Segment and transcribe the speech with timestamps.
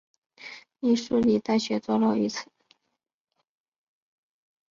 [0.79, 2.47] 密苏里大学坐落于此。